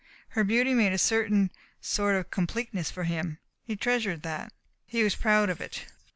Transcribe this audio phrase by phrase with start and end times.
[0.29, 3.37] Her beauty made a certain sort of completeness for him.
[3.61, 4.51] He treasured that.
[4.87, 5.85] He was proud of it.